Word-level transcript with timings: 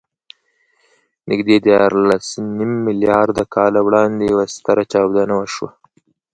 نږدې 1.29 1.57
دیارلسنیم 1.67 2.71
میلیارده 2.85 3.43
کاله 3.55 3.79
وړاندې 3.83 4.23
یوه 4.31 4.45
ستره 4.55 4.83
چاودنه 4.91 5.33
وشوه. 5.37 5.69